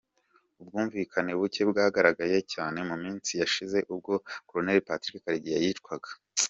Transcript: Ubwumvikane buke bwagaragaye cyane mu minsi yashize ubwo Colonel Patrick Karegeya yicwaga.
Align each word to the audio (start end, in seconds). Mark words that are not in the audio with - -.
Ubwumvikane 0.61 1.31
buke 1.39 1.61
bwagaragaye 1.69 2.37
cyane 2.53 2.77
mu 2.89 2.95
minsi 3.03 3.31
yashize 3.41 3.77
ubwo 3.93 4.13
Colonel 4.49 4.79
Patrick 4.87 5.21
Karegeya 5.25 5.59
yicwaga. 5.65 6.09